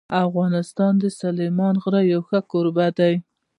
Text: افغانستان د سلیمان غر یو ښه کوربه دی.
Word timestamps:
افغانستان 0.27 0.93
د 0.99 1.05
سلیمان 1.21 1.75
غر 1.83 1.95
یو 2.13 2.21
ښه 2.27 2.39
کوربه 2.51 2.87
دی. 2.99 3.13